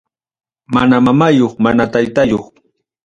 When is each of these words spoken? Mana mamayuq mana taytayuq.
Mana 0.73 0.95
mamayuq 1.05 1.53
mana 1.63 1.83
taytayuq. 1.93 2.45